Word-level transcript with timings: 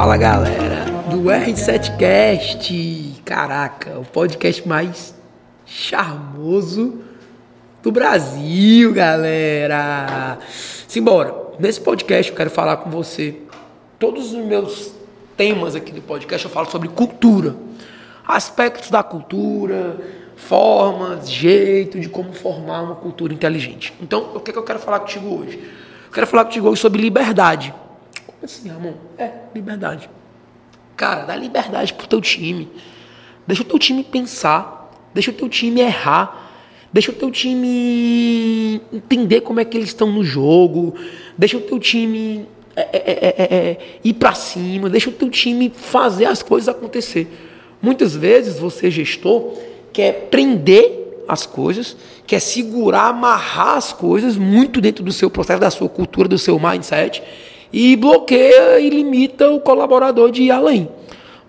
Fala 0.00 0.16
galera 0.16 0.86
do 1.10 1.24
R7Cast, 1.24 3.20
caraca, 3.22 3.98
o 3.98 4.04
podcast 4.06 4.66
mais 4.66 5.14
charmoso 5.66 7.02
do 7.82 7.92
Brasil, 7.92 8.94
galera. 8.94 10.38
Simbora, 10.88 11.34
nesse 11.58 11.82
podcast 11.82 12.30
eu 12.30 12.36
quero 12.38 12.48
falar 12.48 12.78
com 12.78 12.88
você. 12.88 13.42
Todos 13.98 14.32
os 14.32 14.42
meus 14.42 14.90
temas 15.36 15.76
aqui 15.76 15.92
do 15.92 16.00
podcast 16.00 16.46
eu 16.46 16.50
falo 16.50 16.70
sobre 16.70 16.88
cultura, 16.88 17.54
aspectos 18.26 18.88
da 18.88 19.02
cultura, 19.02 19.98
formas, 20.34 21.30
jeito 21.30 22.00
de 22.00 22.08
como 22.08 22.32
formar 22.32 22.84
uma 22.84 22.94
cultura 22.94 23.34
inteligente. 23.34 23.92
Então, 24.00 24.30
o 24.34 24.40
que, 24.40 24.50
é 24.50 24.54
que 24.54 24.58
eu 24.58 24.64
quero 24.64 24.78
falar 24.78 25.00
contigo 25.00 25.42
hoje? 25.42 25.58
Eu 26.06 26.10
quero 26.10 26.26
falar 26.26 26.46
contigo 26.46 26.70
hoje 26.70 26.80
sobre 26.80 27.02
liberdade. 27.02 27.74
Assim, 28.42 28.68
Ramon? 28.68 28.94
É, 29.18 29.30
liberdade. 29.54 30.08
Cara, 30.96 31.24
dá 31.24 31.36
liberdade 31.36 31.92
pro 31.94 32.06
teu 32.06 32.20
time. 32.20 32.68
Deixa 33.46 33.62
o 33.62 33.64
teu 33.64 33.78
time 33.78 34.02
pensar. 34.02 34.92
Deixa 35.12 35.30
o 35.30 35.34
teu 35.34 35.48
time 35.48 35.80
errar. 35.80 36.50
Deixa 36.92 37.10
o 37.10 37.14
teu 37.14 37.30
time 37.30 38.80
entender 38.92 39.42
como 39.42 39.60
é 39.60 39.64
que 39.64 39.76
eles 39.76 39.90
estão 39.90 40.10
no 40.10 40.24
jogo. 40.24 40.94
Deixa 41.36 41.56
o 41.56 41.60
teu 41.60 41.78
time 41.78 42.46
é, 42.74 42.82
é, 42.92 43.54
é, 43.54 43.78
ir 44.02 44.14
para 44.14 44.34
cima. 44.34 44.88
Deixa 44.88 45.10
o 45.10 45.12
teu 45.12 45.30
time 45.30 45.70
fazer 45.74 46.24
as 46.24 46.42
coisas 46.42 46.68
acontecer. 46.68 47.28
Muitas 47.80 48.14
vezes 48.16 48.58
você, 48.58 48.90
gestor, 48.90 49.54
quer 49.92 50.28
prender 50.30 51.24
as 51.28 51.46
coisas, 51.46 51.96
quer 52.26 52.40
segurar, 52.40 53.08
amarrar 53.08 53.76
as 53.76 53.92
coisas 53.92 54.36
muito 54.36 54.80
dentro 54.80 55.04
do 55.04 55.12
seu 55.12 55.30
processo, 55.30 55.60
da 55.60 55.70
sua 55.70 55.88
cultura, 55.88 56.28
do 56.28 56.38
seu 56.38 56.58
mindset 56.58 57.22
e 57.72 57.96
bloqueia 57.96 58.80
e 58.80 58.90
limita 58.90 59.50
o 59.50 59.60
colaborador 59.60 60.30
de 60.30 60.42
ir 60.42 60.50
além. 60.50 60.88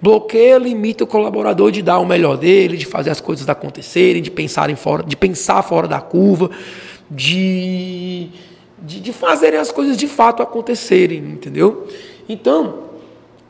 Bloqueia, 0.00 0.56
limita 0.58 1.04
o 1.04 1.06
colaborador 1.06 1.70
de 1.70 1.82
dar 1.82 1.98
o 1.98 2.06
melhor 2.06 2.36
dele, 2.36 2.76
de 2.76 2.86
fazer 2.86 3.10
as 3.10 3.20
coisas 3.20 3.48
acontecerem, 3.48 4.22
de 4.22 4.30
pensar 4.30 4.74
fora, 4.76 5.02
de 5.02 5.16
pensar 5.16 5.62
fora 5.62 5.86
da 5.86 6.00
curva, 6.00 6.50
de, 7.10 8.28
de, 8.78 9.00
de 9.00 9.12
fazerem 9.12 9.58
as 9.58 9.70
coisas 9.70 9.96
de 9.96 10.06
fato 10.06 10.42
acontecerem, 10.42 11.18
entendeu? 11.18 11.86
Então, 12.26 12.90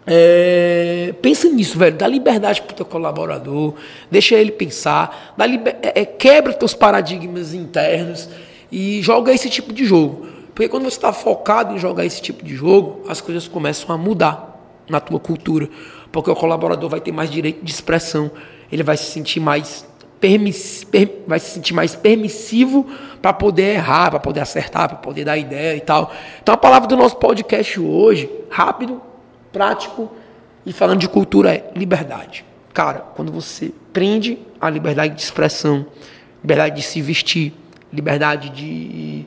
é, 0.06 1.14
pensa 1.22 1.48
nisso, 1.48 1.78
velho. 1.78 1.96
Dá 1.96 2.08
liberdade 2.08 2.62
pro 2.62 2.74
teu 2.74 2.86
colaborador, 2.86 3.74
deixa 4.10 4.34
ele 4.34 4.50
pensar, 4.50 5.34
dá 5.36 5.46
liber, 5.46 5.76
é, 5.82 6.00
é 6.00 6.04
quebra 6.04 6.52
teus 6.52 6.74
paradigmas 6.74 7.54
internos 7.54 8.28
e 8.72 9.00
joga 9.02 9.32
esse 9.32 9.48
tipo 9.48 9.72
de 9.72 9.84
jogo. 9.84 10.26
Porque 10.54 10.68
quando 10.68 10.84
você 10.84 10.96
está 10.96 11.12
focado 11.12 11.74
em 11.74 11.78
jogar 11.78 12.04
esse 12.04 12.20
tipo 12.20 12.44
de 12.44 12.54
jogo, 12.54 13.02
as 13.08 13.20
coisas 13.20 13.46
começam 13.48 13.94
a 13.94 13.98
mudar 13.98 14.58
na 14.88 15.00
tua 15.00 15.20
cultura. 15.20 15.68
Porque 16.10 16.30
o 16.30 16.34
colaborador 16.34 16.88
vai 16.88 17.00
ter 17.00 17.12
mais 17.12 17.30
direito 17.30 17.64
de 17.64 17.70
expressão, 17.70 18.30
ele 18.70 18.82
vai 18.82 18.96
se 18.96 19.04
sentir 19.04 19.40
mais 19.40 19.86
permiss, 20.20 20.84
per, 20.84 21.22
vai 21.26 21.38
se 21.40 21.50
sentir 21.50 21.72
mais 21.72 21.94
permissivo 21.94 22.86
para 23.22 23.32
poder 23.32 23.74
errar, 23.76 24.10
para 24.10 24.20
poder 24.20 24.40
acertar, 24.40 24.88
para 24.88 24.98
poder 24.98 25.24
dar 25.24 25.38
ideia 25.38 25.76
e 25.76 25.80
tal. 25.80 26.12
Então 26.42 26.54
a 26.54 26.58
palavra 26.58 26.88
do 26.88 26.96
nosso 26.96 27.16
podcast 27.16 27.80
hoje, 27.80 28.30
rápido, 28.50 29.00
prático 29.50 30.10
e 30.64 30.72
falando 30.72 31.00
de 31.00 31.08
cultura 31.08 31.54
é 31.54 31.72
liberdade. 31.74 32.44
Cara, 32.74 33.00
quando 33.16 33.32
você 33.32 33.72
prende 33.92 34.38
a 34.60 34.68
liberdade 34.68 35.14
de 35.14 35.22
expressão, 35.22 35.86
liberdade 36.42 36.76
de 36.76 36.82
se 36.82 37.00
vestir, 37.00 37.54
liberdade 37.92 38.50
de 38.50 39.26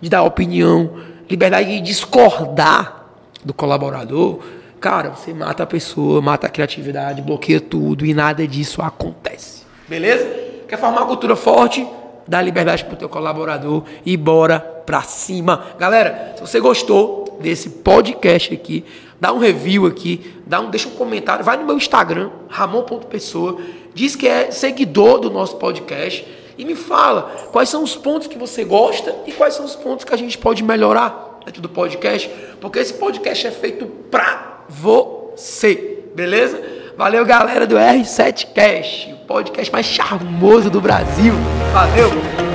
de 0.00 0.08
dar 0.08 0.22
opinião, 0.22 0.96
liberdade 1.28 1.68
de 1.68 1.80
discordar 1.80 3.06
do 3.44 3.52
colaborador, 3.52 4.40
cara, 4.80 5.10
você 5.10 5.32
mata 5.32 5.62
a 5.62 5.66
pessoa, 5.66 6.20
mata 6.20 6.46
a 6.46 6.50
criatividade, 6.50 7.22
bloqueia 7.22 7.60
tudo 7.60 8.04
e 8.06 8.14
nada 8.14 8.46
disso 8.46 8.82
acontece. 8.82 9.62
Beleza? 9.88 10.26
Quer 10.68 10.78
formar 10.78 11.00
uma 11.00 11.06
cultura 11.06 11.34
forte? 11.34 11.86
Dá 12.26 12.42
liberdade 12.42 12.84
pro 12.84 12.96
teu 12.96 13.08
colaborador 13.08 13.84
e 14.04 14.16
bora 14.16 14.60
pra 14.60 15.02
cima. 15.02 15.64
Galera, 15.78 16.34
se 16.36 16.40
você 16.42 16.60
gostou 16.60 17.38
desse 17.40 17.70
podcast 17.70 18.52
aqui, 18.52 18.84
dá 19.20 19.32
um 19.32 19.38
review 19.38 19.86
aqui, 19.86 20.34
dá 20.46 20.60
um, 20.60 20.70
deixa 20.70 20.88
um 20.88 20.92
comentário, 20.92 21.44
vai 21.44 21.56
no 21.56 21.64
meu 21.64 21.76
Instagram, 21.76 22.30
ramon.pessoa, 22.48 23.58
diz 23.94 24.14
que 24.14 24.28
é 24.28 24.50
seguidor 24.50 25.20
do 25.20 25.30
nosso 25.30 25.56
podcast 25.56 26.26
e 26.58 26.64
me 26.64 26.74
fala 26.74 27.48
quais 27.52 27.68
são 27.68 27.82
os 27.82 27.96
pontos 27.96 28.26
que 28.26 28.36
você 28.36 28.64
gosta 28.64 29.14
e 29.26 29.32
quais 29.32 29.54
são 29.54 29.64
os 29.64 29.76
pontos 29.76 30.04
que 30.04 30.12
a 30.12 30.18
gente 30.18 30.36
pode 30.36 30.62
melhorar 30.62 31.38
dentro 31.46 31.62
do 31.62 31.68
podcast, 31.68 32.28
porque 32.60 32.80
esse 32.80 32.94
podcast 32.94 33.46
é 33.46 33.50
feito 33.50 33.86
pra 34.10 34.64
você, 34.68 36.02
beleza? 36.14 36.60
Valeu, 36.96 37.24
galera 37.24 37.66
do 37.66 37.76
R7Cast, 37.76 39.14
o 39.14 39.16
podcast 39.26 39.72
mais 39.72 39.86
charmoso 39.86 40.68
do 40.68 40.80
Brasil. 40.80 41.32
Valeu! 41.72 42.47